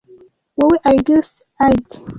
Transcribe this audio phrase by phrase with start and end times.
[0.57, 1.29] Wowe Argus
[1.65, 1.87] Eyed